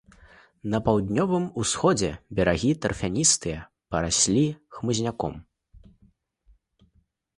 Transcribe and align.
На 0.73 0.77
паўднёвым 0.85 1.43
усходзе 1.63 2.09
берагі 2.39 2.71
тарфяністыя, 2.85 3.59
параслі 3.91 4.45
хмызняком. 4.79 5.37